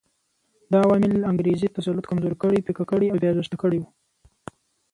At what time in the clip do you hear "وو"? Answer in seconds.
3.79-3.87